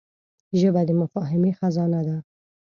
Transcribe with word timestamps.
ژبه 0.59 0.81
د 0.87 0.89
مفاهمې 1.01 1.51
خزانه 1.59 2.01
ده 2.07 2.17